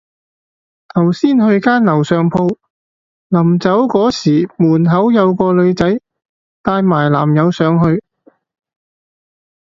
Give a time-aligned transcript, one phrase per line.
[0.87, 2.57] 頭先去間樓上鋪，
[3.29, 6.01] 臨走嗰時門口有個女仔
[6.63, 8.03] 帶埋男友上去